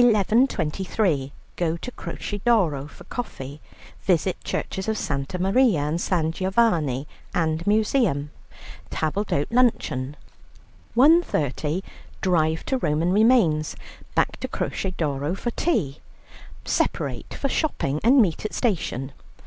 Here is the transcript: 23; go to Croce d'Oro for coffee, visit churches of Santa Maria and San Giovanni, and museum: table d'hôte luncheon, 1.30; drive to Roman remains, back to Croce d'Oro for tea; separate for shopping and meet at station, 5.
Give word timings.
23; 0.00 1.30
go 1.56 1.76
to 1.76 1.90
Croce 1.90 2.38
d'Oro 2.46 2.86
for 2.86 3.04
coffee, 3.04 3.60
visit 4.04 4.42
churches 4.42 4.88
of 4.88 4.96
Santa 4.96 5.38
Maria 5.38 5.80
and 5.80 6.00
San 6.00 6.32
Giovanni, 6.32 7.06
and 7.34 7.66
museum: 7.66 8.30
table 8.88 9.24
d'hôte 9.26 9.46
luncheon, 9.50 10.16
1.30; 10.96 11.82
drive 12.22 12.64
to 12.64 12.78
Roman 12.78 13.12
remains, 13.12 13.76
back 14.14 14.40
to 14.40 14.48
Croce 14.48 14.90
d'Oro 14.96 15.34
for 15.34 15.50
tea; 15.50 15.98
separate 16.64 17.34
for 17.34 17.50
shopping 17.50 18.00
and 18.02 18.22
meet 18.22 18.46
at 18.46 18.54
station, 18.54 19.12
5. 19.18 19.26